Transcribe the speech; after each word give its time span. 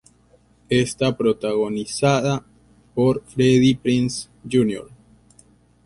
Esta 0.69 1.15
Protagonizada 1.15 2.43
por 2.95 3.21
Freddie 3.23 3.77
Prinze, 3.77 4.29
Jr. 4.51 4.87